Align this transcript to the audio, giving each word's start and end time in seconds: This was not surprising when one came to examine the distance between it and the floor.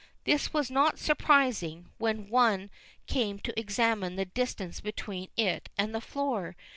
This 0.23 0.51
was 0.51 0.71
not 0.71 0.97
surprising 0.97 1.91
when 1.99 2.27
one 2.27 2.71
came 3.05 3.37
to 3.41 3.53
examine 3.59 4.15
the 4.15 4.25
distance 4.25 4.79
between 4.81 5.29
it 5.37 5.69
and 5.77 5.93
the 5.93 6.01
floor. 6.01 6.55